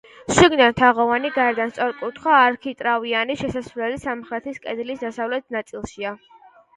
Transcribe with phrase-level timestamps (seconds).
[0.35, 6.15] შიგნიდან თაღოვანი, გარედან სწორკუთხა, არქიტრავიანი შესასვლელი სამხრეთის კედლის დასავლეთ ნაწილშია.